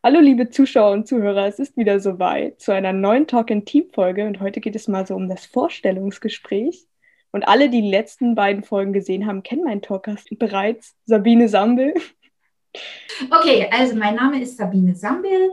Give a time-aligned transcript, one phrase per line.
[0.00, 3.90] Hallo liebe Zuschauer und Zuhörer, es ist wieder soweit zu einer neuen Talk in Team
[3.92, 6.86] Folge und heute geht es mal so um das Vorstellungsgespräch.
[7.32, 11.94] Und alle, die die letzten beiden Folgen gesehen haben, kennen meinen Talkgast bereits, Sabine Sambel.
[13.28, 15.50] Okay, also mein Name ist Sabine Sambel.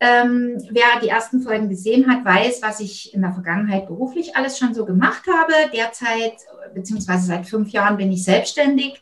[0.00, 4.58] Ähm, wer die ersten Folgen gesehen hat, weiß, was ich in der Vergangenheit beruflich alles
[4.58, 5.52] schon so gemacht habe.
[5.72, 6.34] Derzeit,
[6.74, 9.00] beziehungsweise seit fünf Jahren bin ich selbstständig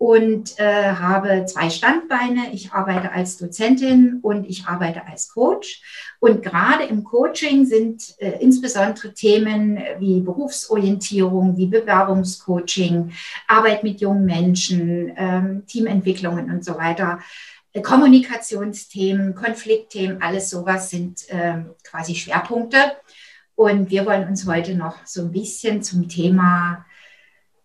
[0.00, 2.54] und äh, habe zwei Standbeine.
[2.54, 5.82] Ich arbeite als Dozentin und ich arbeite als Coach.
[6.20, 13.12] Und gerade im Coaching sind äh, insbesondere Themen wie Berufsorientierung, wie Bewerbungscoaching,
[13.46, 17.18] Arbeit mit jungen Menschen, ähm, Teamentwicklungen und so weiter.
[17.74, 22.78] Äh, Kommunikationsthemen, Konfliktthemen, alles sowas sind ähm, quasi Schwerpunkte.
[23.54, 26.86] Und wir wollen uns heute noch so ein bisschen zum Thema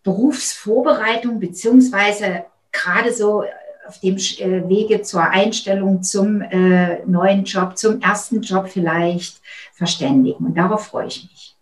[0.05, 3.43] Berufsvorbereitung beziehungsweise gerade so
[3.87, 9.41] auf dem äh, Wege zur Einstellung zum äh, neuen Job, zum ersten Job vielleicht
[9.73, 10.45] verständigen.
[10.45, 11.55] Und darauf freue ich mich.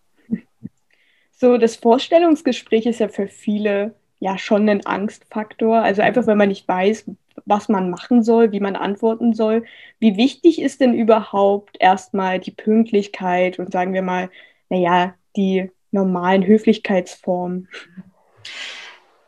[1.32, 5.82] So, das Vorstellungsgespräch ist ja für viele ja schon ein Angstfaktor.
[5.82, 7.04] Also einfach, wenn man nicht weiß,
[7.46, 9.64] was man machen soll, wie man antworten soll.
[9.98, 14.30] Wie wichtig ist denn überhaupt erstmal die Pünktlichkeit und sagen wir mal,
[14.70, 17.68] naja, die normalen Höflichkeitsformen?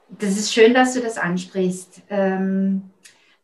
[0.09, 2.03] Das ist schön, dass du das ansprichst.
[2.11, 2.91] Ähm,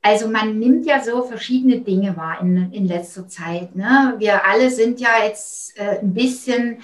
[0.01, 3.77] also man nimmt ja so verschiedene Dinge wahr in, in letzter Zeit.
[3.77, 4.15] Ne?
[4.19, 6.79] Wir alle sind ja jetzt äh, ein bisschen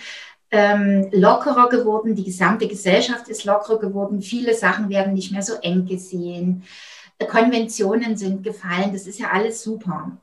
[0.50, 2.14] ähm, lockerer geworden.
[2.14, 4.22] Die gesamte Gesellschaft ist lockerer geworden.
[4.22, 6.62] Viele Sachen werden nicht mehr so eng gesehen.
[7.26, 8.92] Konventionen sind gefallen.
[8.92, 10.16] Das ist ja alles super.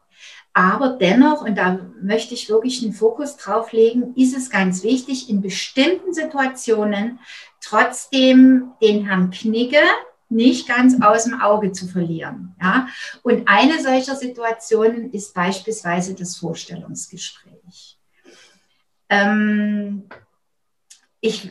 [0.54, 5.30] Aber dennoch, und da möchte ich wirklich einen Fokus drauf legen, ist es ganz wichtig,
[5.30, 7.20] in bestimmten Situationen
[7.66, 9.82] trotzdem den Herrn Knigge
[10.30, 12.56] nicht ganz aus dem Auge zu verlieren.
[12.62, 12.88] Ja?
[13.24, 17.98] Und eine solcher Situationen ist beispielsweise das Vorstellungsgespräch.
[19.10, 20.04] Ähm,
[21.20, 21.50] ich äh,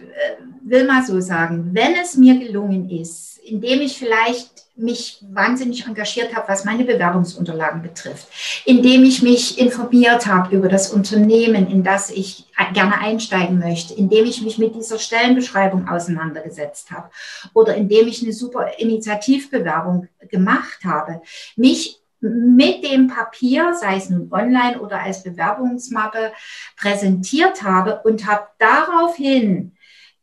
[0.62, 6.34] will mal so sagen, wenn es mir gelungen ist, indem ich vielleicht mich wahnsinnig engagiert
[6.34, 8.26] habe, was meine Bewerbungsunterlagen betrifft,
[8.64, 14.24] indem ich mich informiert habe über das Unternehmen, in das ich gerne einsteigen möchte, indem
[14.24, 17.08] ich mich mit dieser Stellenbeschreibung auseinandergesetzt habe.
[17.52, 21.22] Oder indem ich eine super Initiativbewerbung gemacht habe,
[21.54, 26.32] mich mit dem Papier, sei es nun online oder als Bewerbungsmappe,
[26.76, 29.72] präsentiert habe und habe daraufhin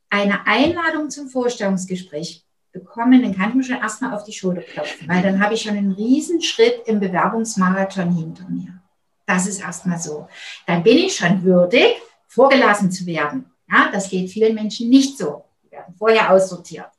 [0.09, 5.07] eine Einladung zum Vorstellungsgespräch bekommen, dann kann ich mir schon erstmal auf die Schulter klopfen,
[5.07, 8.81] weil dann habe ich schon einen Schritt im Bewerbungsmarathon hinter mir.
[9.25, 10.27] Das ist erstmal so.
[10.67, 11.95] Dann bin ich schon würdig,
[12.27, 13.45] vorgelassen zu werden.
[13.69, 15.45] Ja, das geht vielen Menschen nicht so.
[15.63, 16.89] Die werden vorher aussortiert.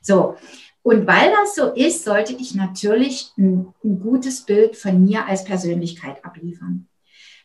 [0.00, 0.36] So.
[0.82, 5.44] Und weil das so ist, sollte ich natürlich ein, ein gutes Bild von mir als
[5.44, 6.88] Persönlichkeit abliefern.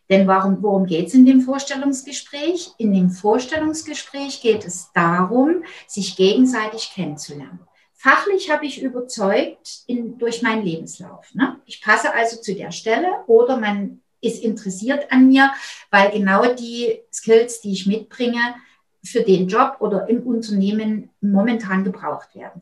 [0.09, 2.71] Denn warum, worum geht es in dem Vorstellungsgespräch?
[2.77, 7.59] In dem Vorstellungsgespräch geht es darum, sich gegenseitig kennenzulernen.
[8.01, 11.35] Fachlich habe ich überzeugt in, durch meinen Lebenslauf.
[11.35, 11.59] Ne?
[11.65, 15.51] Ich passe also zu der Stelle oder man ist interessiert an mir,
[15.91, 18.39] weil genau die Skills, die ich mitbringe,
[19.03, 22.61] für den Job oder im Unternehmen momentan gebraucht werden.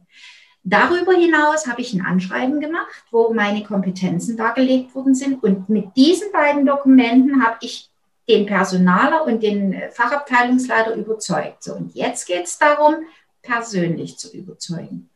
[0.63, 5.43] Darüber hinaus habe ich ein Anschreiben gemacht, wo meine Kompetenzen dargelegt worden sind.
[5.43, 7.91] Und mit diesen beiden Dokumenten habe ich
[8.27, 11.63] den Personaler und den Fachabteilungsleiter überzeugt.
[11.63, 12.95] So, und jetzt geht es darum,
[13.43, 15.11] persönlich zu überzeugen.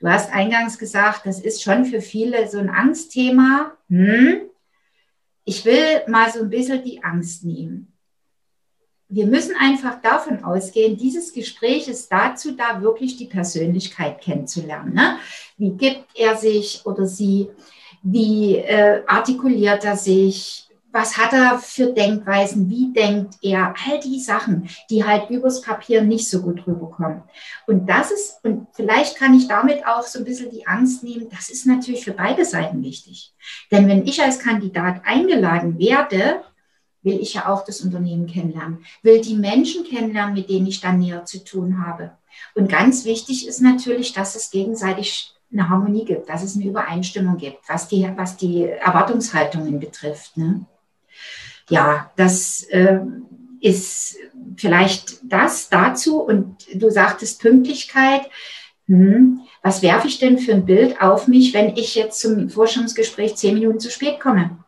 [0.00, 3.72] Du hast eingangs gesagt, das ist schon für viele so ein Angstthema.
[3.88, 4.42] Hm?
[5.44, 7.92] Ich will mal so ein bisschen die Angst nehmen.
[9.08, 14.94] Wir müssen einfach davon ausgehen, dieses Gespräch ist dazu da, wirklich die Persönlichkeit kennenzulernen.
[14.94, 15.18] Ne?
[15.56, 17.50] Wie gibt er sich oder sie?
[18.02, 20.68] Wie äh, artikuliert er sich?
[20.94, 26.02] Was hat er für Denkweisen, wie denkt er, all die Sachen, die halt übers Papier
[26.02, 27.24] nicht so gut rüberkommen.
[27.66, 31.28] Und das ist, und vielleicht kann ich damit auch so ein bisschen die Angst nehmen,
[31.30, 33.34] das ist natürlich für beide Seiten wichtig.
[33.72, 36.42] Denn wenn ich als Kandidat eingeladen werde,
[37.02, 41.00] will ich ja auch das Unternehmen kennenlernen, will die Menschen kennenlernen, mit denen ich dann
[41.00, 42.12] näher zu tun habe.
[42.54, 47.36] Und ganz wichtig ist natürlich, dass es gegenseitig eine Harmonie gibt, dass es eine Übereinstimmung
[47.36, 50.36] gibt, was die, was die Erwartungshaltungen betrifft.
[50.36, 50.66] Ne?
[51.70, 53.00] Ja, das äh,
[53.60, 54.16] ist
[54.56, 56.20] vielleicht das dazu.
[56.20, 58.22] Und du sagtest Pünktlichkeit.
[58.86, 63.34] Hm, was werfe ich denn für ein Bild auf mich, wenn ich jetzt zum Forschungsgespräch
[63.36, 64.58] zehn Minuten zu spät komme?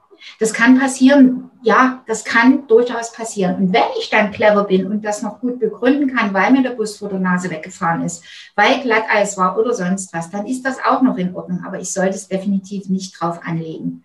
[0.41, 3.57] Das kann passieren, ja, das kann durchaus passieren.
[3.57, 6.71] Und wenn ich dann clever bin und das noch gut begründen kann, weil mir der
[6.71, 10.79] Bus vor der Nase weggefahren ist, weil Glatteis war oder sonst was, dann ist das
[10.85, 11.63] auch noch in Ordnung.
[11.67, 14.05] Aber ich sollte es definitiv nicht drauf anlegen.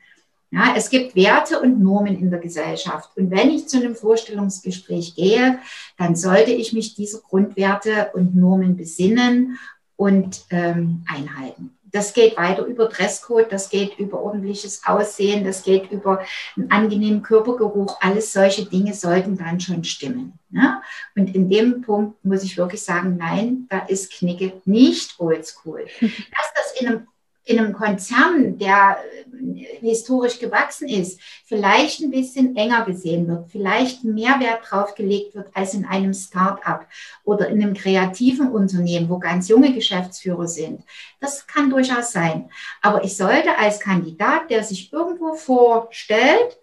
[0.54, 3.16] Ja, es gibt Werte und Normen in der Gesellschaft.
[3.16, 5.60] Und wenn ich zu einem Vorstellungsgespräch gehe,
[5.98, 9.58] dann sollte ich mich dieser Grundwerte und Normen besinnen
[9.96, 11.78] und ähm, einhalten.
[11.94, 16.24] Das geht weiter über Dresscode, das geht über ordentliches Aussehen, das geht über
[16.56, 17.98] einen angenehmen Körpergeruch.
[18.02, 20.40] Alles solche Dinge sollten dann schon stimmen.
[20.50, 20.82] Ne?
[21.16, 25.86] Und in dem Punkt muss ich wirklich sagen, nein, da ist Knicke nicht oldschool.
[26.02, 27.08] Dass das in einem
[27.52, 28.98] in einem Konzern, der
[29.32, 35.36] äh, historisch gewachsen ist, vielleicht ein bisschen enger gesehen wird, vielleicht mehr Wert drauf gelegt
[35.36, 36.88] wird als in einem Start-up
[37.24, 40.84] oder in einem kreativen Unternehmen, wo ganz junge Geschäftsführer sind.
[41.20, 42.50] Das kann durchaus sein.
[42.82, 46.58] Aber ich sollte als Kandidat, der sich irgendwo vorstellt,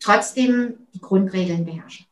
[0.00, 2.06] trotzdem die Grundregeln beherrschen.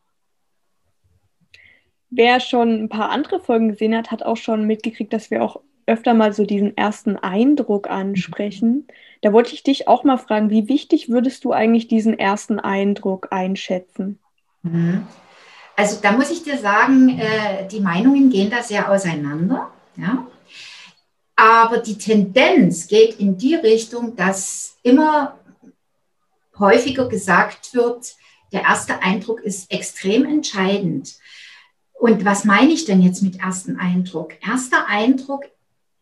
[2.10, 5.60] Wer schon ein paar andere Folgen gesehen hat, hat auch schon mitgekriegt, dass wir auch
[5.86, 8.86] öfter mal so diesen ersten Eindruck ansprechen.
[9.20, 13.28] Da wollte ich dich auch mal fragen, wie wichtig würdest du eigentlich diesen ersten Eindruck
[13.30, 14.18] einschätzen?
[14.62, 15.06] Mhm.
[15.76, 19.70] Also da muss ich dir sagen, äh, die Meinungen gehen da sehr auseinander.
[19.96, 20.26] Ja?
[21.36, 25.38] Aber die Tendenz geht in die Richtung, dass immer
[26.58, 28.14] häufiger gesagt wird,
[28.52, 31.16] der erste Eindruck ist extrem entscheidend.
[31.94, 34.34] Und was meine ich denn jetzt mit ersten Eindruck?
[34.46, 35.44] Erster Eindruck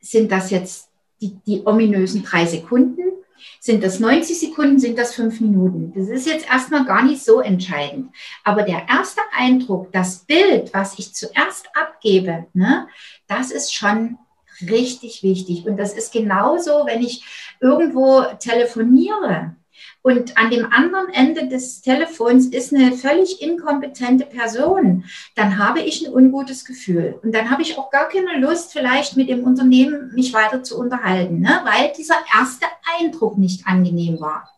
[0.01, 0.89] sind das jetzt
[1.21, 3.11] die, die ominösen drei Sekunden?
[3.59, 4.79] Sind das 90 Sekunden?
[4.79, 5.93] Sind das fünf Minuten?
[5.95, 8.11] Das ist jetzt erstmal gar nicht so entscheidend.
[8.45, 12.89] Aber der erste Eindruck, das Bild, was ich zuerst abgebe, ne,
[13.27, 14.19] das ist schon
[14.63, 15.67] richtig wichtig.
[15.67, 17.25] Und das ist genauso, wenn ich
[17.61, 19.57] irgendwo telefoniere.
[20.03, 25.05] Und an dem anderen Ende des Telefons ist eine völlig inkompetente Person,
[25.35, 27.19] dann habe ich ein ungutes Gefühl.
[27.23, 30.79] Und dann habe ich auch gar keine Lust, vielleicht mit dem Unternehmen mich weiter zu
[30.79, 31.61] unterhalten, ne?
[31.65, 32.67] weil dieser erste
[32.99, 34.49] Eindruck nicht angenehm war.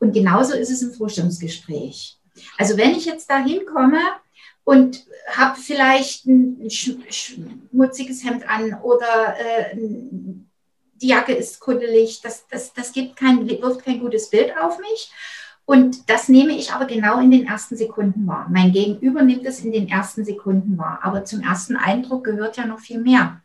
[0.00, 2.18] Und genauso ist es im Vorstellungsgespräch.
[2.58, 4.00] Also wenn ich jetzt da hinkomme
[4.64, 9.76] und habe vielleicht ein schmutziges Hemd an oder äh,
[11.04, 15.12] die Jacke ist kuddelig, das, das, das gibt kein, wirft kein gutes Bild auf mich.
[15.66, 18.46] Und das nehme ich aber genau in den ersten Sekunden wahr.
[18.50, 21.00] Mein Gegenüber nimmt es in den ersten Sekunden wahr.
[21.02, 23.42] Aber zum ersten Eindruck gehört ja noch viel mehr.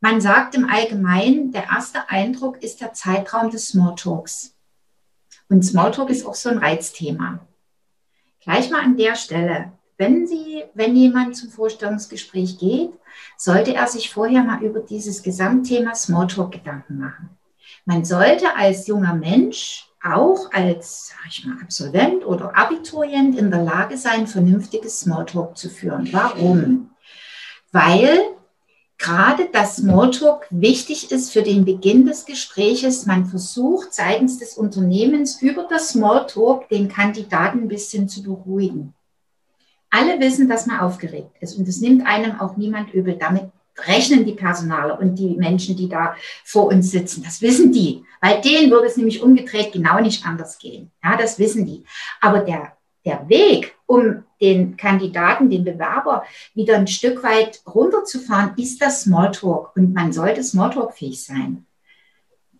[0.00, 4.56] Man sagt im Allgemeinen, der erste Eindruck ist der Zeitraum des Smalltalks.
[5.48, 7.46] Und Smalltalk ist auch so ein Reizthema.
[8.40, 12.90] Gleich mal an der Stelle wenn Sie, wenn jemand zum Vorstellungsgespräch geht,
[13.36, 17.30] sollte er sich vorher mal über dieses Gesamtthema Smalltalk Gedanken machen.
[17.86, 23.62] Man sollte als junger Mensch auch als, sag ich mal, Absolvent oder Abiturient in der
[23.62, 26.08] Lage sein, vernünftiges Smalltalk zu führen.
[26.12, 26.90] Warum?
[27.72, 28.18] Weil
[28.98, 33.06] gerade das Smalltalk wichtig ist für den Beginn des Gespräches.
[33.06, 38.94] Man versucht seitens des Unternehmens über das Smalltalk den Kandidaten ein bisschen zu beruhigen
[39.90, 43.16] alle wissen, dass man aufgeregt ist und es nimmt einem auch niemand übel.
[43.18, 43.50] Damit
[43.86, 47.22] rechnen die Personale und die Menschen, die da vor uns sitzen.
[47.22, 50.90] Das wissen die, weil denen würde es nämlich umgedreht genau nicht anders gehen.
[51.04, 51.84] Ja, das wissen die.
[52.20, 52.72] Aber der,
[53.04, 56.24] der Weg, um den Kandidaten, den Bewerber
[56.54, 59.76] wieder ein Stück weit runterzufahren, ist das Smalltalk.
[59.76, 61.66] Und man sollte Smalltalk-fähig sein.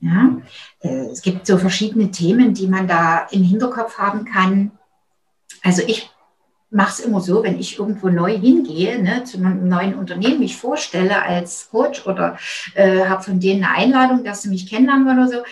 [0.01, 0.37] Ja,
[0.81, 4.73] äh, es gibt so verschiedene Themen, die man da im Hinterkopf haben kann.
[5.63, 6.11] Also ich
[6.71, 10.57] mache es immer so, wenn ich irgendwo neu hingehe, ne, zu einem neuen Unternehmen, mich
[10.57, 12.39] vorstelle als Coach oder
[12.75, 15.45] äh, habe von denen eine Einladung, dass sie mich kennenlernen wollen oder so,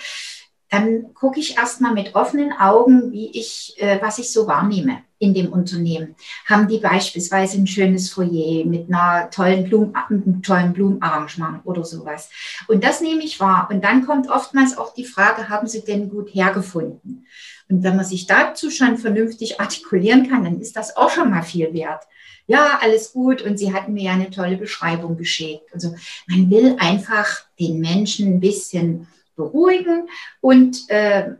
[0.71, 5.33] dann gucke ich erstmal mit offenen Augen, wie ich, äh, was ich so wahrnehme in
[5.33, 6.17] dem Unternehmen.
[6.47, 12.29] Haben die beispielsweise ein schönes Foyer mit einer tollen Blumen, einem tollen Blumenarrangement oder sowas.
[12.67, 13.69] Und das nehme ich wahr.
[13.71, 17.27] Und dann kommt oftmals auch die Frage, haben sie denn gut hergefunden?
[17.69, 21.43] Und wenn man sich dazu schon vernünftig artikulieren kann, dann ist das auch schon mal
[21.43, 22.05] viel wert.
[22.47, 23.43] Ja, alles gut.
[23.43, 25.73] Und sie hatten mir ja eine tolle Beschreibung geschickt.
[25.73, 25.95] Also
[26.27, 30.09] man will einfach den Menschen ein bisschen beruhigen
[30.41, 31.31] und äh,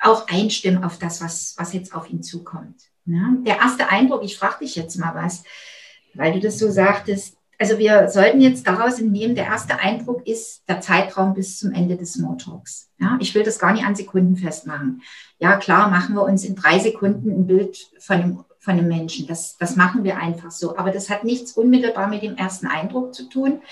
[0.00, 2.82] auch einstimmen auf das, was, was jetzt auf ihn zukommt.
[3.06, 3.34] Ja?
[3.46, 5.44] Der erste Eindruck, ich frage dich jetzt mal was,
[6.14, 10.68] weil du das so sagtest, also wir sollten jetzt daraus entnehmen, der erste Eindruck ist
[10.68, 12.90] der Zeitraum bis zum Ende des Smalltalks.
[12.98, 15.00] Ja, ich will das gar nicht an Sekunden festmachen.
[15.38, 19.28] Ja, klar, machen wir uns in drei Sekunden ein Bild von dem, von einem Menschen.
[19.28, 20.76] Das, das machen wir einfach so.
[20.76, 23.62] Aber das hat nichts unmittelbar mit dem ersten Eindruck zu tun.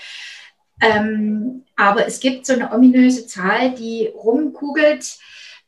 [0.79, 5.17] Ähm, aber es gibt so eine ominöse Zahl, die rumkugelt.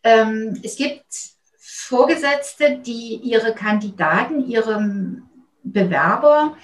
[0.03, 1.03] Ähm, es gibt
[1.57, 5.23] Vorgesetzte, die ihre Kandidaten, ihrem
[5.61, 6.55] Bewerber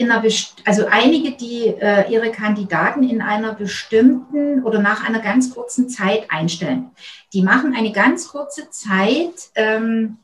[0.00, 0.24] in einer
[0.64, 6.30] also einige, die äh, ihre Kandidaten in einer bestimmten oder nach einer ganz kurzen Zeit
[6.30, 6.90] einstellen.
[7.34, 10.16] Die machen eine ganz kurze Zeit, ähm,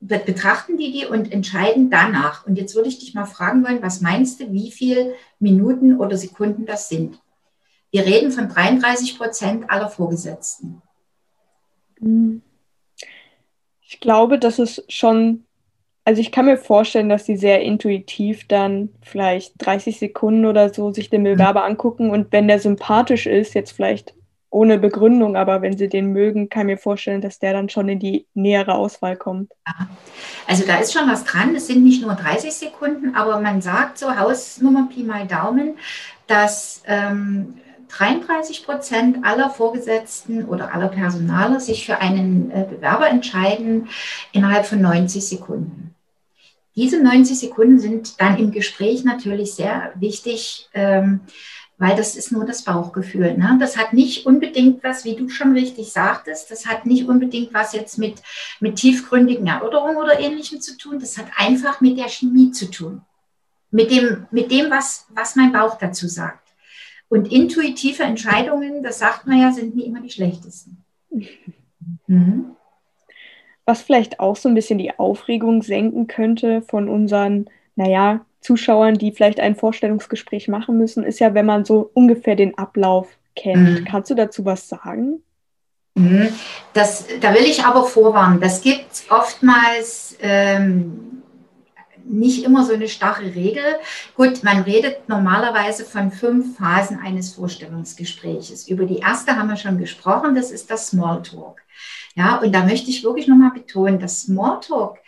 [0.00, 2.46] betrachten die die und entscheiden danach.
[2.46, 6.18] Und jetzt würde ich dich mal fragen wollen, was meinst du, wie viele Minuten oder
[6.18, 7.18] Sekunden das sind?
[7.90, 10.82] Wir reden von 33 Prozent aller Vorgesetzten.
[13.80, 15.46] Ich glaube, das ist schon
[16.08, 20.90] also ich kann mir vorstellen, dass sie sehr intuitiv dann vielleicht 30 Sekunden oder so
[20.90, 24.14] sich den Bewerber angucken und wenn der sympathisch ist, jetzt vielleicht
[24.48, 27.90] ohne Begründung, aber wenn sie den mögen, kann ich mir vorstellen, dass der dann schon
[27.90, 29.52] in die nähere Auswahl kommt.
[30.46, 31.54] Also da ist schon was dran.
[31.54, 35.76] Es sind nicht nur 30 Sekunden, aber man sagt so Hausnummer Pi mal Daumen,
[36.26, 43.88] dass ähm, 33 Prozent aller Vorgesetzten oder aller Personaler sich für einen äh, Bewerber entscheiden
[44.32, 45.87] innerhalb von 90 Sekunden.
[46.78, 51.22] Diese 90 Sekunden sind dann im Gespräch natürlich sehr wichtig, ähm,
[51.76, 53.36] weil das ist nur das Bauchgefühl.
[53.36, 53.56] Ne?
[53.58, 57.72] Das hat nicht unbedingt was, wie du schon richtig sagtest, das hat nicht unbedingt was
[57.72, 58.22] jetzt mit,
[58.60, 61.00] mit tiefgründigen Erörterungen oder ähnlichem zu tun.
[61.00, 63.02] Das hat einfach mit der Chemie zu tun.
[63.72, 66.46] Mit dem, mit dem was, was mein Bauch dazu sagt.
[67.08, 70.84] Und intuitive Entscheidungen, das sagt man ja, sind nie immer die schlechtesten.
[72.06, 72.56] Mhm
[73.68, 79.12] was vielleicht auch so ein bisschen die Aufregung senken könnte von unseren, naja, Zuschauern, die
[79.12, 83.80] vielleicht ein Vorstellungsgespräch machen müssen, ist ja, wenn man so ungefähr den Ablauf kennt.
[83.80, 83.84] Mhm.
[83.84, 85.22] Kannst du dazu was sagen?
[85.94, 86.28] Mhm.
[86.72, 88.40] Das, da will ich aber vorwarnen.
[88.40, 91.17] Das gibt oftmals ähm,
[92.08, 93.64] nicht immer so eine starre Regel.
[94.14, 98.68] Gut, man redet normalerweise von fünf Phasen eines Vorstellungsgespräches.
[98.68, 101.62] Über die erste haben wir schon gesprochen, das ist das Smalltalk.
[102.14, 104.98] Ja, und da möchte ich wirklich nochmal betonen, dass Smalltalk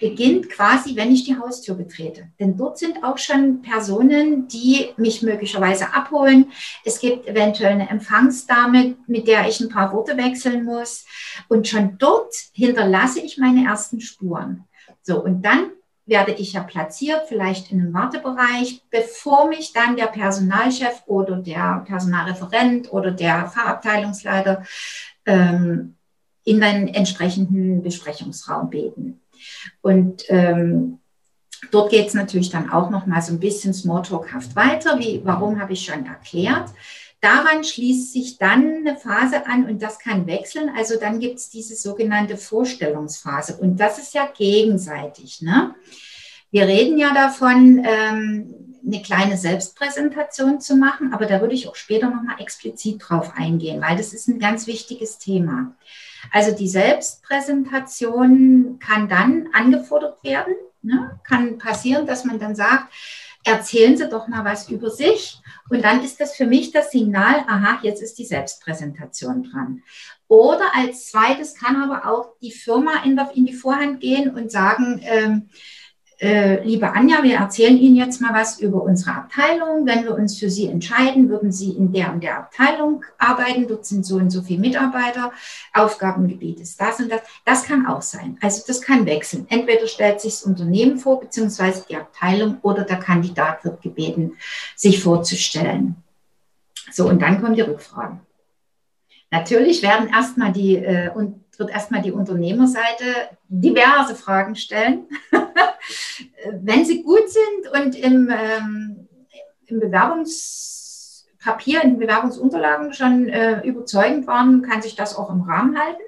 [0.00, 2.28] beginnt quasi, wenn ich die Haustür betrete.
[2.40, 6.50] Denn dort sind auch schon Personen, die mich möglicherweise abholen.
[6.84, 11.06] Es gibt eventuell eine Empfangsdame, mit der ich ein paar Worte wechseln muss.
[11.48, 14.64] Und schon dort hinterlasse ich meine ersten Spuren.
[15.02, 15.70] So, und dann
[16.04, 21.84] werde ich ja platziert, vielleicht in einem Wartebereich, bevor mich dann der Personalchef oder der
[21.86, 24.64] Personalreferent oder der Fachabteilungsleiter
[25.26, 25.94] ähm,
[26.44, 29.20] in den entsprechenden Besprechungsraum beten.
[29.80, 30.98] Und ähm,
[31.70, 34.98] dort geht es natürlich dann auch noch mal so ein bisschen Smalltalkhaft weiter.
[34.98, 36.70] Wie, warum habe ich schon erklärt?
[37.22, 40.72] Daran schließt sich dann eine Phase an und das kann wechseln.
[40.76, 45.40] Also dann gibt es diese sogenannte Vorstellungsphase und das ist ja gegenseitig.
[45.40, 45.76] Ne?
[46.50, 51.76] Wir reden ja davon, ähm, eine kleine Selbstpräsentation zu machen, aber da würde ich auch
[51.76, 55.76] später nochmal explizit drauf eingehen, weil das ist ein ganz wichtiges Thema.
[56.32, 60.54] Also die Selbstpräsentation kann dann angefordert werden.
[60.82, 61.20] Ne?
[61.22, 62.92] Kann passieren, dass man dann sagt,
[63.44, 65.40] erzählen Sie doch mal was über sich.
[65.70, 69.82] Und dann ist das für mich das Signal, aha, jetzt ist die Selbstpräsentation dran.
[70.28, 75.48] Oder als zweites kann aber auch die Firma in, die Vorhand gehen und sagen, ähm,
[76.22, 79.84] äh, liebe Anja, wir erzählen Ihnen jetzt mal was über unsere Abteilung.
[79.86, 83.66] Wenn wir uns für Sie entscheiden, würden Sie in der und der Abteilung arbeiten.
[83.66, 85.32] Dort sind so und so viele Mitarbeiter.
[85.74, 87.22] Aufgabengebiet ist das und das.
[87.44, 88.38] Das kann auch sein.
[88.40, 89.46] Also das kann wechseln.
[89.48, 94.34] Entweder stellt sich das Unternehmen vor, beziehungsweise die Abteilung oder der Kandidat wird gebeten,
[94.76, 95.96] sich vorzustellen.
[96.92, 98.20] So, und dann kommen die Rückfragen.
[99.32, 103.06] Natürlich werden erstmal die, äh, und wird erstmal die Unternehmerseite
[103.48, 105.06] diverse Fragen stellen.
[106.60, 109.08] Wenn sie gut sind und im, ähm,
[109.66, 115.78] im Bewerbungspapier, in den Bewerbungsunterlagen schon äh, überzeugend waren, kann sich das auch im Rahmen
[115.78, 116.02] halten.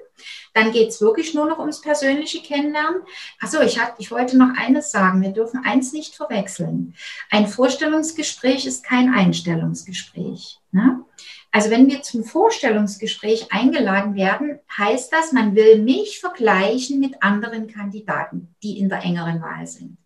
[0.53, 3.01] Dann geht es wirklich nur noch ums persönliche Kennenlernen.
[3.41, 5.21] Achso, ich, ich wollte noch eines sagen.
[5.21, 6.95] Wir dürfen eins nicht verwechseln.
[7.29, 10.59] Ein Vorstellungsgespräch ist kein Einstellungsgespräch.
[10.71, 11.03] Ne?
[11.51, 17.67] Also wenn wir zum Vorstellungsgespräch eingeladen werden, heißt das, man will mich vergleichen mit anderen
[17.67, 19.97] Kandidaten, die in der engeren Wahl sind.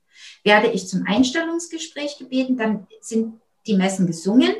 [0.50, 4.52] Werde ich zum Einstellungsgespräch gebeten, dann sind die Messen gesungen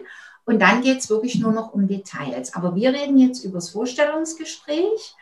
[0.46, 2.54] und dann geht es wirklich nur noch um Details.
[2.54, 5.16] Aber wir reden jetzt über das Vorstellungsgespräch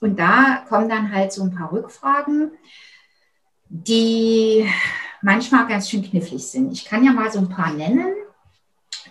[0.00, 2.52] und da kommen dann halt so ein paar Rückfragen,
[3.68, 4.70] die
[5.20, 6.70] manchmal ganz schön knifflig sind.
[6.72, 8.14] Ich kann ja mal so ein paar nennen,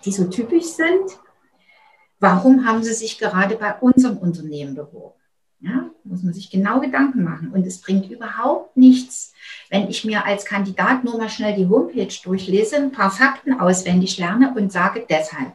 [0.06, 1.18] die so typisch sind.
[2.18, 5.20] Warum haben Sie sich gerade bei unserem Unternehmen beworben?
[5.60, 7.50] Ja, muss man sich genau Gedanken machen.
[7.52, 9.32] Und es bringt überhaupt nichts,
[9.70, 14.18] wenn ich mir als Kandidat nur mal schnell die Homepage durchlese, ein paar Fakten auswendig
[14.18, 15.52] lerne und sage deshalb.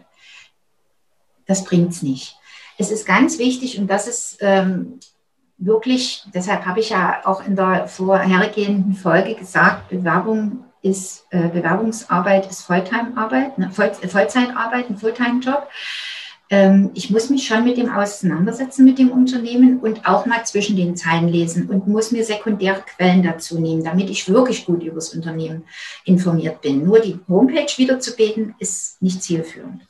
[1.46, 2.38] Das bringt es nicht.
[2.78, 5.00] Es ist ganz wichtig und das ist ähm,
[5.58, 12.50] wirklich, deshalb habe ich ja auch in der vorhergehenden Folge gesagt, Bewerbung ist, äh, Bewerbungsarbeit
[12.50, 15.68] ist Volltime-Arbeit, ne, Voll, Vollzeitarbeit, ein Fulltime-Job
[16.50, 20.76] ähm, ich muss mich schon mit dem auseinandersetzen, mit dem Unternehmen und auch mal zwischen
[20.76, 24.96] den Zeilen lesen und muss mir sekundäre Quellen dazu nehmen, damit ich wirklich gut über
[24.96, 25.64] das Unternehmen
[26.06, 26.84] informiert bin.
[26.84, 29.82] Nur die Homepage wiederzubeten, ist nicht zielführend.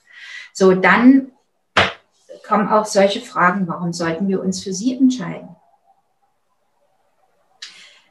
[0.51, 1.31] So, dann
[2.45, 5.49] kommen auch solche Fragen, warum sollten wir uns für Sie entscheiden?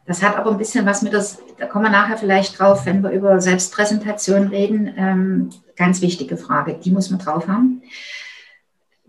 [0.06, 3.02] Das hat aber ein bisschen was mit das, da kommen wir nachher vielleicht drauf, wenn
[3.02, 4.94] wir über Selbstpräsentation reden.
[4.96, 7.82] Ähm, ganz wichtige Frage, die muss man drauf haben.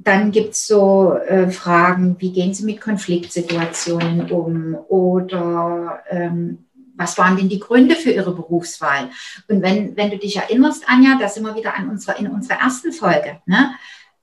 [0.01, 6.65] Dann gibt es so äh, Fragen, wie gehen Sie mit Konfliktsituationen um oder ähm,
[6.95, 9.09] was waren denn die Gründe für Ihre Berufswahl?
[9.49, 12.59] Und wenn, wenn du dich erinnerst, Anja, da sind wir wieder an unserer, in unserer
[12.59, 13.75] ersten Folge, ne?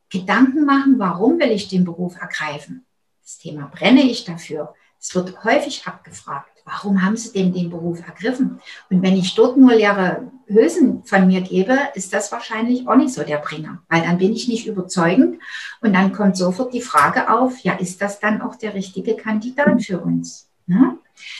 [0.08, 2.86] Gedanken machen, warum will ich den Beruf ergreifen?
[3.22, 4.74] Das Thema brenne ich dafür.
[5.00, 8.60] Es wird häufig abgefragt warum haben Sie denn den Beruf ergriffen?
[8.90, 13.14] Und wenn ich dort nur leere Hülsen von mir gebe, ist das wahrscheinlich auch nicht
[13.14, 15.40] so der Bringer, weil dann bin ich nicht überzeugend
[15.80, 19.82] und dann kommt sofort die Frage auf, ja, ist das dann auch der richtige Kandidat
[19.82, 20.50] für uns?
[20.66, 20.98] Ne?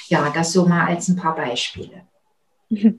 [0.09, 2.03] Ja, das so mal als ein paar Beispiele.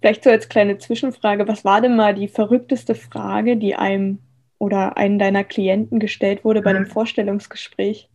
[0.00, 4.20] Vielleicht so als kleine Zwischenfrage, was war denn mal die verrückteste Frage, die einem
[4.58, 6.92] oder einen deiner Klienten gestellt wurde bei einem hm.
[6.92, 8.08] Vorstellungsgespräch?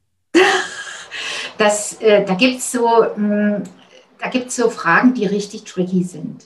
[1.63, 3.63] Das, äh, da gibt es so, hm,
[4.48, 6.46] so Fragen, die richtig tricky sind.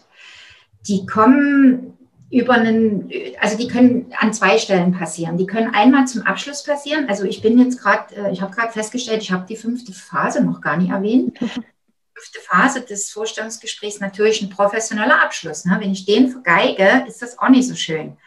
[0.87, 1.97] Die kommen
[2.29, 3.09] über einen,
[3.39, 5.37] also die können an zwei Stellen passieren.
[5.37, 7.07] Die können einmal zum Abschluss passieren.
[7.07, 10.43] Also ich bin jetzt gerade, äh, ich habe gerade festgestellt, ich habe die fünfte Phase
[10.43, 11.37] noch gar nicht erwähnt.
[11.39, 15.65] fünfte Phase des Vorstellungsgesprächs natürlich ein professioneller Abschluss.
[15.65, 15.77] Ne?
[15.79, 18.17] Wenn ich den vergeige, ist das auch nicht so schön.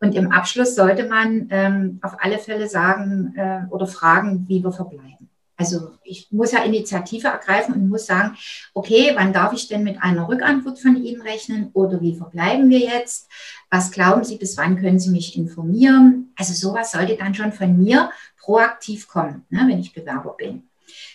[0.00, 4.72] Und im Abschluss sollte man ähm, auf alle Fälle sagen äh, oder fragen, wie wir
[4.72, 5.30] verbleiben.
[5.56, 8.36] Also ich muss ja Initiative ergreifen und muss sagen,
[8.72, 12.80] okay, wann darf ich denn mit einer Rückantwort von Ihnen rechnen oder wie verbleiben wir
[12.80, 13.28] jetzt?
[13.70, 16.32] Was glauben Sie, bis wann können Sie mich informieren?
[16.36, 20.68] Also sowas sollte dann schon von mir proaktiv kommen, ne, wenn ich Bewerber bin.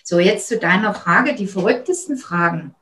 [0.04, 2.74] So, jetzt zu deiner Frage, die verrücktesten Fragen.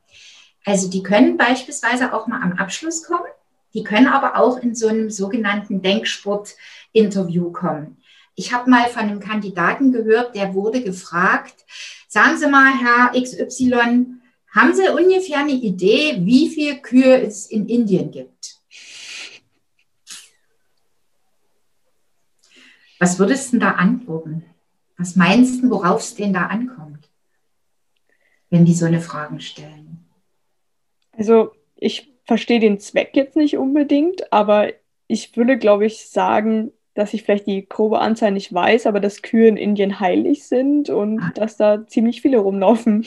[0.63, 3.27] Also die können beispielsweise auch mal am Abschluss kommen,
[3.73, 7.97] die können aber auch in so einem sogenannten Denksport-Interview kommen.
[8.39, 11.65] Ich habe mal von einem Kandidaten gehört, der wurde gefragt,
[12.07, 14.05] sagen Sie mal, Herr XY,
[14.55, 18.59] haben Sie ungefähr eine Idee, wie viele Kühe es in Indien gibt?
[22.99, 24.45] Was würdest du denn da antworten?
[24.99, 27.09] Was meinst du, worauf es denn da ankommt,
[28.51, 30.05] wenn die so eine Frage stellen?
[31.11, 34.73] Also ich verstehe den Zweck jetzt nicht unbedingt, aber
[35.07, 39.21] ich würde, glaube ich, sagen, dass ich vielleicht die grobe Anzahl nicht weiß, aber dass
[39.21, 41.31] Kühe in Indien heilig sind und ah.
[41.35, 43.05] dass da ziemlich viele rumlaufen.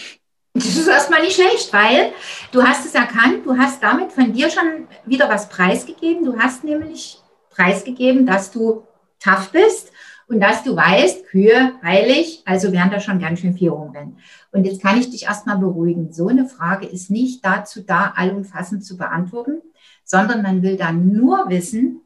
[0.55, 2.13] Das ist erstmal nicht schlecht, weil
[2.53, 6.25] du hast es erkannt, du hast damit von dir schon wieder was preisgegeben.
[6.25, 7.19] Du hast nämlich
[7.51, 8.83] preisgegeben, dass du
[9.21, 9.93] tough bist
[10.27, 14.19] und dass du weißt, Kühe heilig, also werden da schon ganz schön viel rumrennen.
[14.53, 16.13] Und jetzt kann ich dich erstmal beruhigen.
[16.13, 19.61] So eine Frage ist nicht dazu da, allumfassend zu beantworten,
[20.05, 22.03] sondern man will dann nur wissen,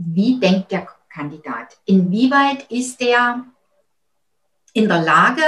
[0.00, 1.78] wie denkt der Kandidat?
[1.84, 3.44] Inwieweit ist er
[4.72, 5.42] in der Lage,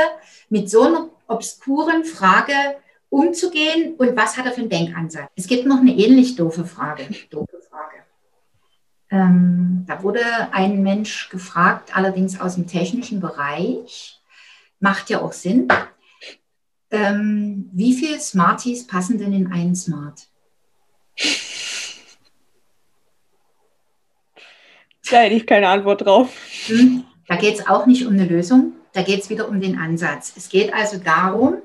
[0.49, 2.53] mit so einer obskuren Frage
[3.09, 5.31] umzugehen und was hat er für einen Denkansatz?
[5.37, 7.09] Es gibt noch eine ähnlich doofe Frage.
[7.31, 7.97] Doofe Frage.
[9.11, 14.21] Ähm, da wurde ein Mensch gefragt, allerdings aus dem technischen Bereich,
[14.81, 15.69] macht ja auch Sinn.
[16.91, 20.27] Ähm, wie viele Smarties passen denn in einen Smart?
[25.13, 26.31] Da hätte ich keine Antwort drauf.
[26.67, 29.79] Hm, da geht es auch nicht um eine Lösung, da geht es wieder um den
[29.79, 30.33] Ansatz.
[30.37, 31.59] Es geht also darum,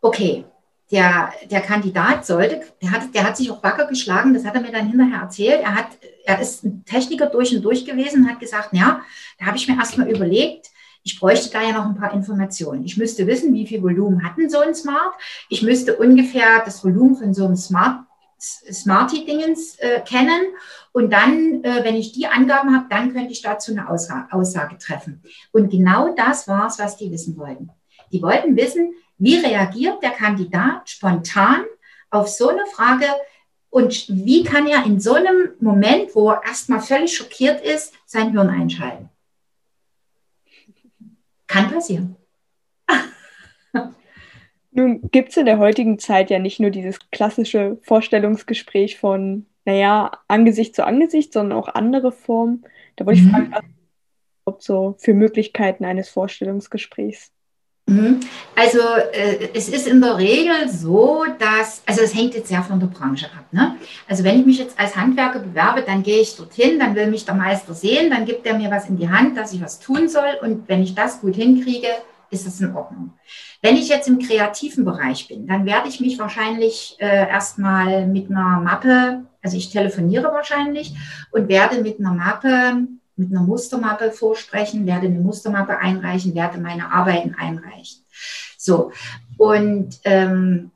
[0.00, 0.44] okay,
[0.90, 4.62] der, der Kandidat sollte, der hat, der hat sich auch wacker geschlagen, das hat er
[4.62, 5.60] mir dann hinterher erzählt.
[5.62, 5.88] Er, hat,
[6.24, 9.02] er ist ein Techniker durch und durch gewesen und hat gesagt, ja,
[9.38, 10.70] da habe ich mir erstmal überlegt,
[11.02, 12.84] ich bräuchte da ja noch ein paar Informationen.
[12.84, 15.12] Ich müsste wissen, wie viel Volumen hat denn so ein Smart?
[15.50, 18.04] Ich müsste ungefähr das Volumen von so einem Smart
[18.42, 20.42] Smarty-Dingens äh, kennen.
[20.92, 24.78] Und dann, äh, wenn ich die Angaben habe, dann könnte ich dazu eine Aussage, Aussage
[24.78, 25.22] treffen.
[25.52, 27.70] Und genau das war es, was die wissen wollten.
[28.12, 31.64] Die wollten wissen, wie reagiert der Kandidat spontan
[32.10, 33.06] auf so eine Frage
[33.70, 38.32] und wie kann er in so einem Moment, wo er erstmal völlig schockiert ist, sein
[38.32, 39.08] Hirn einschalten?
[41.46, 42.16] Kann passieren.
[44.72, 50.12] Nun gibt es in der heutigen Zeit ja nicht nur dieses klassische Vorstellungsgespräch von, naja,
[50.28, 52.64] Angesicht zu Angesicht, sondern auch andere Formen.
[52.96, 53.30] Da wollte ich mhm.
[53.30, 53.64] fragen, was
[54.44, 57.32] überhaupt so für Möglichkeiten eines Vorstellungsgesprächs?
[57.86, 58.20] Mhm.
[58.56, 58.78] Also
[59.12, 62.86] äh, es ist in der Regel so, dass, also es hängt jetzt sehr von der
[62.86, 63.44] Branche ab.
[63.50, 63.76] Ne?
[64.08, 67.24] Also wenn ich mich jetzt als Handwerker bewerbe, dann gehe ich dorthin, dann will mich
[67.24, 70.08] der Meister sehen, dann gibt er mir was in die Hand, dass ich was tun
[70.08, 71.88] soll und wenn ich das gut hinkriege,
[72.32, 73.12] ist es in Ordnung.
[73.60, 78.30] Wenn ich jetzt im kreativen Bereich bin, dann werde ich mich wahrscheinlich äh, erstmal mit
[78.30, 80.94] einer Mappe, also ich telefoniere wahrscheinlich
[81.30, 86.92] und werde mit einer Mappe mit einer Mustermappe vorsprechen, werde eine Mustermappe einreichen, werde meine
[86.92, 88.04] Arbeiten einreichen.
[88.56, 88.92] So,
[89.36, 90.70] und ähm,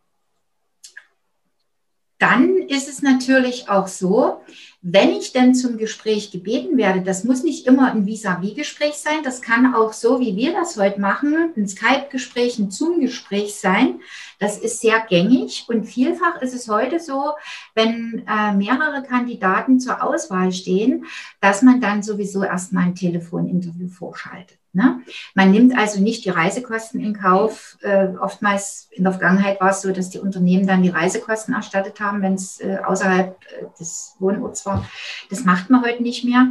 [2.19, 4.43] dann ist es natürlich auch so,
[4.89, 9.43] wenn ich denn zum Gespräch gebeten werde, das muss nicht immer ein Vis-à-vis-Gespräch sein, das
[9.43, 14.01] kann auch so, wie wir das heute machen, ein Skype-Gespräch, ein Zoom-Gespräch sein.
[14.39, 17.33] Das ist sehr gängig und vielfach ist es heute so,
[17.75, 21.07] wenn äh, mehrere Kandidaten zur Auswahl stehen,
[21.41, 24.59] dass man dann sowieso erstmal ein Telefoninterview vorschaltet.
[24.77, 25.01] Ne?
[25.35, 27.79] Man nimmt also nicht die Reisekosten in Kauf.
[27.81, 31.99] Äh, oftmals in der Vergangenheit war es so, dass die Unternehmen dann die Reisekosten erstattet
[31.99, 34.87] haben, wenn es äh, außerhalb äh, des Wohnorts war.
[35.31, 36.49] Das macht man heute nicht mehr.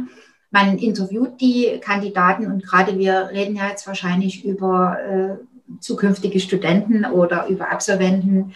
[0.50, 5.36] Man interviewt die Kandidaten und gerade wir reden ja jetzt wahrscheinlich über äh,
[5.78, 8.54] zukünftige Studenten oder über Absolventen,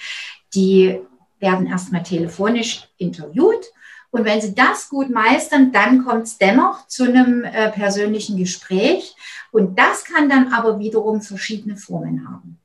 [0.52, 0.98] die
[1.38, 3.66] werden erstmal telefonisch interviewt.
[4.10, 9.14] Und wenn sie das gut meistern, dann kommt es dennoch zu einem äh, persönlichen Gespräch.
[9.52, 12.58] Und das kann dann aber wiederum verschiedene Formen haben.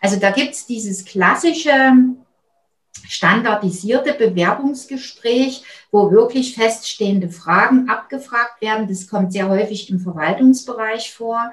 [0.00, 1.94] Also da gibt es dieses klassische
[3.06, 8.88] standardisierte Bewerbungsgespräch, wo wirklich feststehende Fragen abgefragt werden.
[8.88, 11.52] Das kommt sehr häufig im Verwaltungsbereich vor,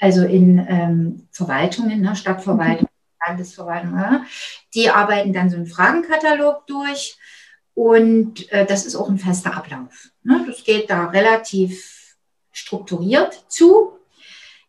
[0.00, 2.88] also in ähm, Verwaltungen, ne, Stadtverwaltung,
[3.26, 3.98] Landesverwaltung.
[3.98, 4.24] Ja.
[4.74, 7.18] Die arbeiten dann so einen Fragenkatalog durch
[7.74, 10.10] und äh, das ist auch ein fester Ablauf.
[10.22, 10.44] Ne.
[10.46, 12.16] Das geht da relativ
[12.52, 13.92] strukturiert zu.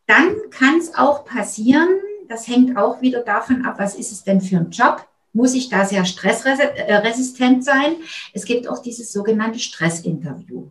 [0.08, 1.90] Dann kann es auch passieren,
[2.28, 5.08] das hängt auch wieder davon ab, was ist es denn für ein Job?
[5.34, 7.96] Muss ich da sehr stressresistent sein?
[8.34, 10.70] Es gibt auch dieses sogenannte Stressinterview.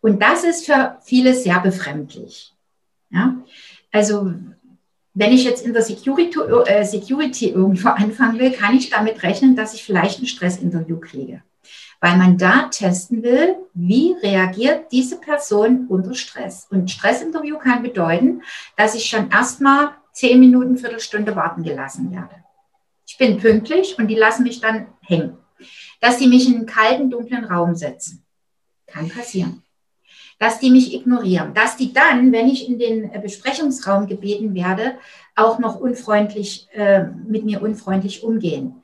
[0.00, 2.54] Und das ist für viele sehr befremdlich.
[3.10, 3.36] Ja?
[3.90, 4.32] Also
[5.14, 9.56] wenn ich jetzt in der Security, äh, Security irgendwo anfangen will, kann ich damit rechnen,
[9.56, 11.42] dass ich vielleicht ein Stressinterview kriege
[12.04, 16.66] weil man da testen will, wie reagiert diese Person unter Stress.
[16.70, 18.42] Und Stressinterview kann bedeuten,
[18.76, 22.44] dass ich schon erstmal zehn Minuten, Viertelstunde warten gelassen werde.
[23.06, 25.38] Ich bin pünktlich und die lassen mich dann hängen.
[26.02, 28.22] Dass die mich in einen kalten, dunklen Raum setzen.
[28.86, 29.63] Kann passieren.
[30.44, 31.54] Dass die mich ignorieren.
[31.54, 34.96] Dass die dann, wenn ich in den Besprechungsraum gebeten werde,
[35.34, 38.82] auch noch unfreundlich, äh, mit mir unfreundlich umgehen.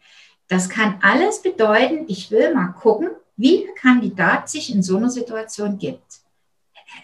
[0.49, 5.11] Das kann alles bedeuten, ich will mal gucken, wie der Kandidat sich in so einer
[5.11, 6.23] Situation gibt.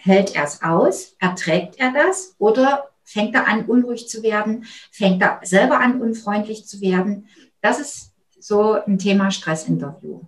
[0.01, 1.15] Hält er es aus?
[1.19, 2.33] Erträgt er das?
[2.39, 4.65] Oder fängt er an, unruhig zu werden?
[4.91, 7.27] Fängt er selber an, unfreundlich zu werden?
[7.61, 10.21] Das ist so ein Thema Stressinterview.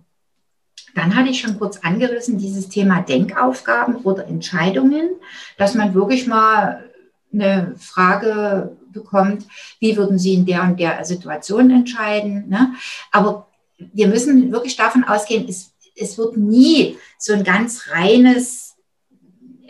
[0.94, 5.10] Dann hatte ich schon kurz angerissen, dieses Thema Denkaufgaben oder Entscheidungen,
[5.56, 6.90] dass man wirklich mal
[7.32, 9.46] eine Frage bekommt,
[9.78, 12.48] wie würden Sie in der und der Situation entscheiden.
[12.48, 12.74] Ne?
[13.12, 13.46] Aber
[13.78, 18.69] wir müssen wirklich davon ausgehen, es, es wird nie so ein ganz reines,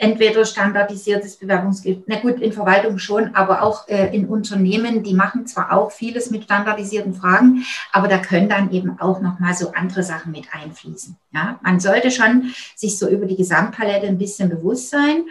[0.01, 5.47] entweder standardisiertes Bewerbungsgespräch, na gut, in Verwaltung schon, aber auch äh, in Unternehmen, die machen
[5.47, 10.03] zwar auch vieles mit standardisierten Fragen, aber da können dann eben auch nochmal so andere
[10.03, 11.17] Sachen mit einfließen.
[11.33, 11.61] Ja?
[11.63, 15.25] Man sollte schon sich so über die Gesamtpalette ein bisschen bewusst sein.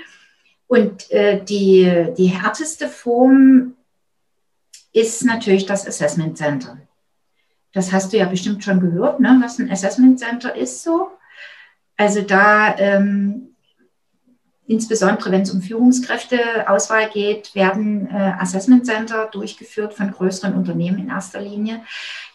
[0.67, 3.73] Und äh, die, die härteste Form
[4.93, 6.77] ist natürlich das Assessment Center.
[7.73, 11.08] Das hast du ja bestimmt schon gehört, ne, was ein Assessment Center ist so.
[11.97, 13.49] Also da ähm,
[14.69, 21.10] insbesondere wenn es um Führungskräfteauswahl geht, werden äh, Assessment Center durchgeführt von größeren Unternehmen in
[21.10, 21.82] erster Linie,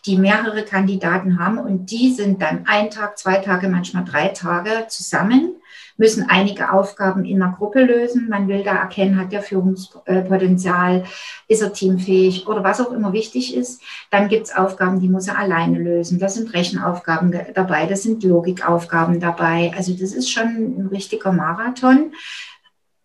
[0.05, 1.59] die mehrere Kandidaten haben.
[1.59, 5.55] Und die sind dann ein Tag, zwei Tage, manchmal drei Tage zusammen
[5.97, 8.29] müssen einige Aufgaben in einer Gruppe lösen.
[8.29, 11.05] Man will da erkennen, hat der Führungspotenzial,
[11.47, 13.81] ist er teamfähig oder was auch immer wichtig ist.
[14.11, 16.19] Dann gibt es Aufgaben, die muss er alleine lösen.
[16.19, 19.73] Da sind Rechenaufgaben dabei, das sind Logikaufgaben dabei.
[19.77, 22.13] Also das ist schon ein richtiger Marathon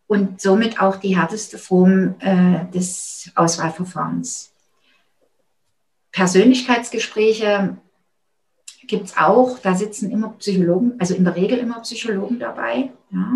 [0.08, 4.52] und somit auch die härteste Form äh, des Auswahlverfahrens.
[6.12, 7.78] Persönlichkeitsgespräche
[8.89, 13.34] gibt es auch, da sitzen immer Psychologen, also in der Regel immer Psychologen dabei, ja,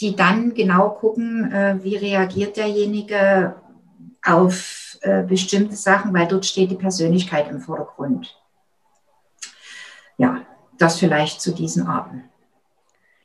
[0.00, 3.54] die dann genau gucken, äh, wie reagiert derjenige
[4.22, 8.36] auf äh, bestimmte Sachen, weil dort steht die Persönlichkeit im Vordergrund.
[10.18, 10.42] Ja,
[10.76, 12.24] das vielleicht zu diesen Arten.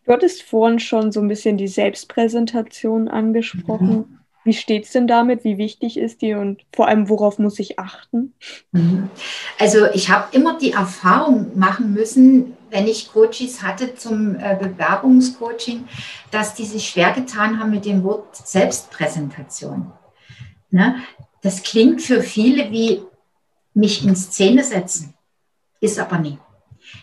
[0.05, 3.97] Du hattest vorhin schon so ein bisschen die Selbstpräsentation angesprochen.
[3.97, 4.18] Mhm.
[4.45, 5.43] Wie steht es denn damit?
[5.43, 8.33] Wie wichtig ist die und vor allem, worauf muss ich achten?
[8.71, 9.09] Mhm.
[9.59, 15.87] Also ich habe immer die Erfahrung machen müssen, wenn ich Coaches hatte zum äh, Bewerbungscoaching,
[16.31, 19.91] dass die sich schwer getan haben mit dem Wort Selbstpräsentation.
[20.71, 20.95] Ne?
[21.41, 23.01] Das klingt für viele wie
[23.73, 25.13] mich in Szene setzen,
[25.79, 26.37] ist aber nie.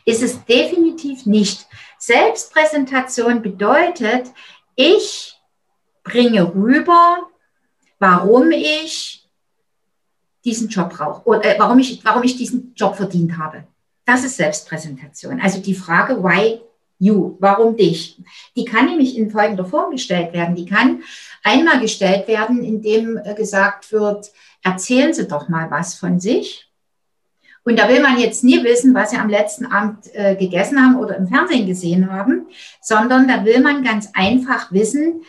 [0.05, 1.67] Ist es definitiv nicht.
[1.99, 4.27] Selbstpräsentation bedeutet,
[4.75, 5.36] ich
[6.07, 7.29] bringe rüber,
[7.99, 9.29] warum ich
[10.45, 13.65] diesen Job brauche oder äh, warum, ich, warum ich diesen Job verdient habe.
[14.05, 15.41] Das ist Selbstpräsentation.
[15.41, 16.61] Also die Frage, why
[17.01, 18.23] you, warum dich?
[18.55, 20.55] Die kann nämlich in folgender Form gestellt werden.
[20.55, 21.03] Die kann
[21.43, 24.31] einmal gestellt werden, indem äh, gesagt wird,
[24.63, 26.63] erzählen Sie doch mal was von sich.
[27.65, 31.01] Und da will man jetzt nie wissen, was Sie am letzten Abend äh, gegessen haben
[31.01, 32.47] oder im Fernsehen gesehen haben,
[32.81, 35.23] sondern da will man ganz einfach wissen,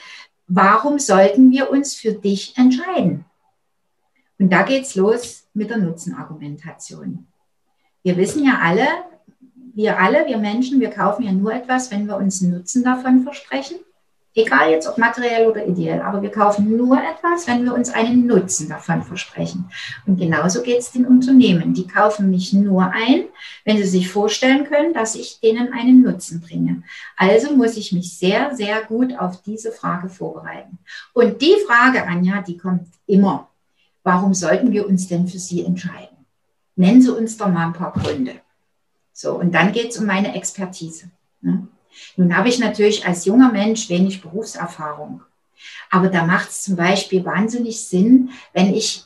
[0.48, 3.26] warum sollten wir uns für dich entscheiden?
[4.40, 7.28] Und da geht's los mit der Nutzenargumentation.
[8.04, 8.88] Wir wissen ja alle,
[9.74, 13.78] wir alle, wir Menschen, wir kaufen ja nur etwas, wenn wir uns Nutzen davon versprechen.
[14.38, 18.28] Egal jetzt ob materiell oder ideell, aber wir kaufen nur etwas, wenn wir uns einen
[18.28, 19.68] Nutzen davon versprechen.
[20.06, 21.74] Und genauso geht es den Unternehmen.
[21.74, 23.24] Die kaufen mich nur ein,
[23.66, 26.84] wenn sie sich vorstellen können, dass ich denen einen Nutzen bringe.
[27.16, 30.78] Also muss ich mich sehr, sehr gut auf diese Frage vorbereiten.
[31.14, 33.50] Und die Frage, Anja, die kommt immer.
[34.04, 36.16] Warum sollten wir uns denn für sie entscheiden?
[36.76, 38.34] Nennen Sie uns doch mal ein paar Gründe.
[39.14, 41.10] So, und dann geht es um meine Expertise.
[41.42, 41.68] Ne?
[42.16, 45.22] Nun habe ich natürlich als junger Mensch wenig Berufserfahrung.
[45.90, 49.04] Aber da macht es zum Beispiel wahnsinnig Sinn, wenn ich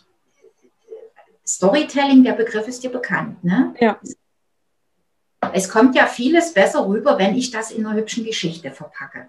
[1.45, 3.73] Storytelling, der Begriff ist dir bekannt, ne?
[3.79, 3.99] Ja.
[5.53, 9.27] Es kommt ja vieles besser rüber, wenn ich das in einer hübschen Geschichte verpacke.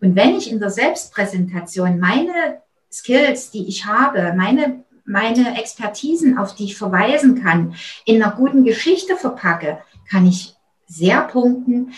[0.00, 6.54] Und wenn ich in der Selbstpräsentation meine Skills, die ich habe, meine, meine Expertisen, auf
[6.54, 7.74] die ich verweisen kann,
[8.04, 9.78] in einer guten Geschichte verpacke,
[10.10, 10.54] kann ich
[10.86, 11.92] sehr punkten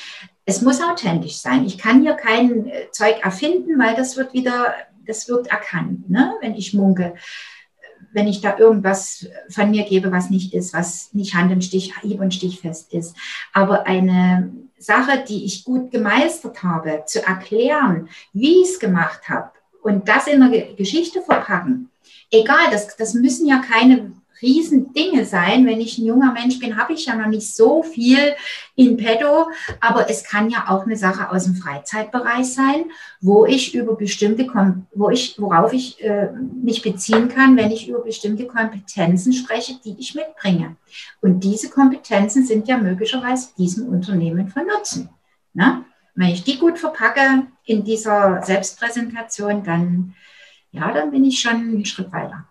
[0.47, 1.67] es muss authentisch sein.
[1.67, 6.35] Ich kann hier kein äh, Zeug erfinden, weil das wird wieder, das wird erkannt, ne?
[6.41, 7.15] wenn ich munke.
[8.13, 11.93] Wenn ich da irgendwas von mir gebe, was nicht ist, was nicht Hand und Stich,
[12.01, 13.15] hieb- und stichfest ist.
[13.53, 19.51] Aber eine Sache, die ich gut gemeistert habe, zu erklären, wie ich es gemacht habe
[19.83, 21.91] und das in der Geschichte verpacken.
[22.31, 25.67] Egal, das, das müssen ja keine Riesendinge sein.
[25.67, 28.35] Wenn ich ein junger Mensch bin, habe ich ja noch nicht so viel
[28.75, 29.49] in petto,
[29.81, 32.87] aber es kann ja auch eine Sache aus dem Freizeitbereich sein,
[33.21, 34.47] wo ich über bestimmte,
[34.95, 36.31] wo ich, worauf ich äh,
[36.63, 40.77] mich beziehen kann, wenn ich über bestimmte Kompetenzen spreche, die ich mitbringe.
[41.21, 45.09] Und diese Kompetenzen sind ja möglicherweise diesem Unternehmen von Nutzen.
[45.55, 45.85] Ne?
[46.15, 50.15] Wenn ich die gut verpacke in dieser Selbstpräsentation, dann,
[50.71, 52.47] ja, dann bin ich schon einen Schritt weiter.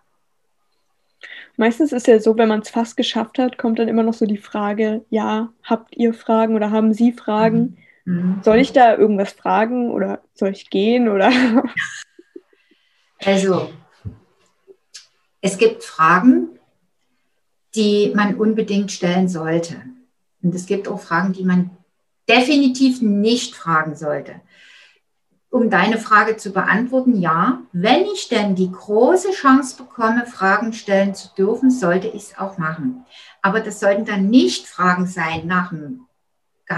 [1.56, 4.26] Meistens ist ja so, wenn man es fast geschafft hat, kommt dann immer noch so
[4.26, 7.78] die Frage, ja, habt ihr Fragen oder haben Sie Fragen?
[8.04, 8.40] Mhm.
[8.42, 11.32] Soll ich da irgendwas fragen oder soll ich gehen oder?
[13.24, 13.70] Also,
[15.40, 16.58] es gibt Fragen,
[17.74, 19.76] die man unbedingt stellen sollte.
[20.42, 21.70] Und es gibt auch Fragen, die man
[22.28, 24.42] definitiv nicht fragen sollte
[25.56, 31.14] um deine Frage zu beantworten, ja, wenn ich denn die große Chance bekomme, Fragen stellen
[31.14, 33.06] zu dürfen, sollte ich es auch machen.
[33.40, 36.02] Aber das sollten dann nicht Fragen sein nach, dem,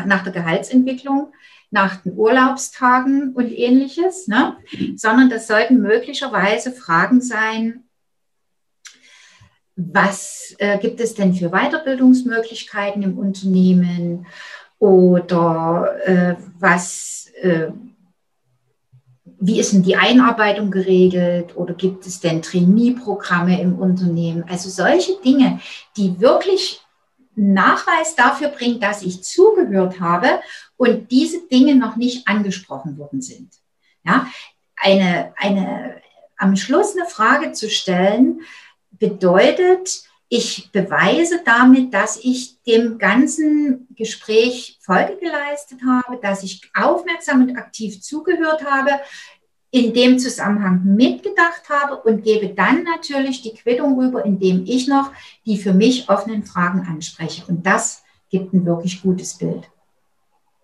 [0.07, 1.33] nach der Gehaltsentwicklung,
[1.73, 4.57] nach den Urlaubstagen und ähnliches, ne?
[4.95, 7.83] sondern das sollten möglicherweise Fragen sein,
[9.75, 14.27] was äh, gibt es denn für Weiterbildungsmöglichkeiten im Unternehmen
[14.79, 17.73] oder äh, was äh,
[19.40, 24.44] wie ist denn die Einarbeitung geregelt oder gibt es denn Trainee-Programme im Unternehmen?
[24.48, 25.61] Also solche Dinge,
[25.96, 26.81] die wirklich
[27.37, 30.40] Nachweis dafür bringen, dass ich zugehört habe
[30.77, 33.55] und diese Dinge noch nicht angesprochen worden sind.
[34.05, 34.27] Ja,
[34.77, 36.01] eine, eine,
[36.37, 38.40] am Schluss eine Frage zu stellen,
[38.90, 47.43] bedeutet, ich beweise damit, dass ich dem ganzen Gespräch Folge geleistet habe, dass ich aufmerksam
[47.43, 48.91] und aktiv zugehört habe.
[49.71, 55.12] in dem Zusammenhang mitgedacht habe und gebe dann natürlich die Quittung rüber, indem ich noch
[55.45, 57.45] die für mich offenen Fragen anspreche.
[57.47, 59.69] Und das gibt ein wirklich gutes Bild.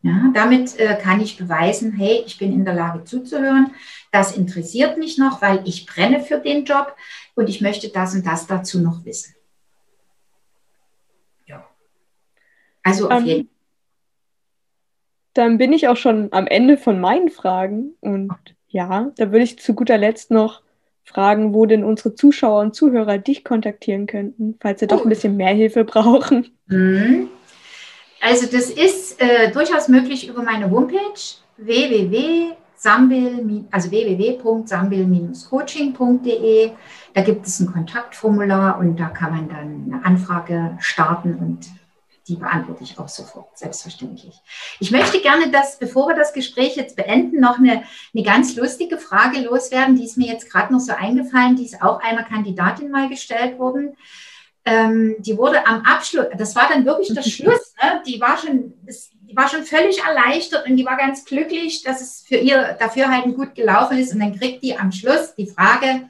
[0.03, 3.75] Ja, damit äh, kann ich beweisen, hey, ich bin in der Lage zuzuhören.
[4.13, 6.95] Das interessiert mich noch, weil ich brenne für den Job
[7.35, 9.35] und ich möchte das und das dazu noch wissen.
[11.47, 11.67] Ja.
[12.85, 13.49] Also auf um, ähm, jeden Fall.
[15.35, 18.33] Dann bin ich auch schon am Ende von meinen Fragen und
[18.69, 20.63] ja, da würde ich zu guter Letzt noch
[21.05, 24.91] fragen, wo denn unsere Zuschauer und Zuhörer dich kontaktieren könnten, falls sie oh.
[24.91, 26.53] doch ein bisschen mehr Hilfe brauchen.
[26.67, 27.29] Mhm.
[28.21, 31.21] Also das ist äh, durchaus möglich über meine Homepage
[31.59, 36.71] www.sambil, also www.sambil-coaching.de.
[37.13, 41.67] Da gibt es ein Kontaktformular und da kann man dann eine Anfrage starten und
[42.27, 44.41] die beantworte ich auch sofort, selbstverständlich.
[44.81, 47.85] Ich möchte gerne, dass, bevor wir das Gespräch jetzt beenden, noch eine,
[48.15, 49.97] eine ganz lustige Frage loswerden.
[49.97, 51.57] Die ist mir jetzt gerade noch so eingefallen.
[51.57, 53.97] Die ist auch einer Kandidatin mal gestellt worden.
[54.65, 58.03] Ähm, die wurde am Abschluss, das war dann wirklich der Schluss, ne?
[58.07, 62.25] die, war schon, die war schon völlig erleichtert und die war ganz glücklich, dass es
[62.27, 64.15] für ihr Dafürhalten gut gelaufen ist.
[64.15, 66.09] Und dann kriegt die am Schluss die Frage,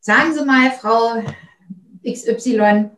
[0.00, 1.22] sagen Sie mal, Frau
[2.04, 2.90] XY,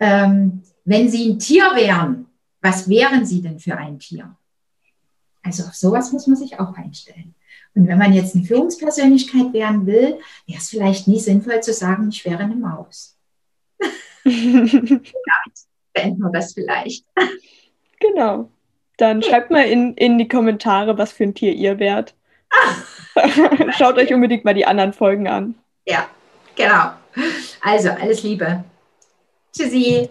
[0.00, 2.26] ähm, wenn Sie ein Tier wären,
[2.60, 4.36] was wären Sie denn für ein Tier?
[5.42, 7.34] Also auf sowas muss man sich auch einstellen.
[7.74, 12.08] Und wenn man jetzt eine Führungspersönlichkeit werden will, wäre es vielleicht nie sinnvoll zu sagen,
[12.10, 13.16] ich wäre eine Maus.
[14.24, 15.08] Damit
[15.92, 17.06] beenden wir das vielleicht.
[18.00, 18.50] Genau.
[18.96, 22.14] Dann schreibt mal in, in die Kommentare, was für ein Tier ihr wärt.
[23.78, 25.54] Schaut euch unbedingt mal die anderen Folgen an.
[25.86, 26.08] Ja,
[26.56, 26.92] genau.
[27.62, 28.64] Also, alles Liebe.
[29.52, 30.10] Tschüssi.